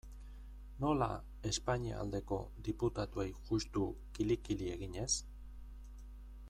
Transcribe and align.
Nola, 0.83 1.09
Espainia 1.49 1.99
aldeko 2.05 2.39
diputatuei 2.69 3.29
juxtu 3.51 3.85
kili-kili 4.17 4.75
eginez? 4.79 5.11